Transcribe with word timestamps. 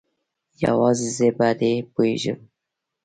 یوازې 0.63 1.07
زه 1.17 1.27
په 1.37 1.47
دې 1.59 1.73
پوهیږم 1.93 2.37